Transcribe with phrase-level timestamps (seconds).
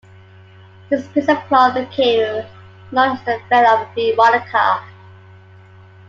[0.89, 2.43] This piece of cloth became
[2.91, 4.83] known as the Veil of Veronica.